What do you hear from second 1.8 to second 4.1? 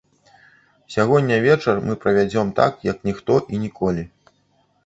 мы правядзём так, як ніхто і ніколі.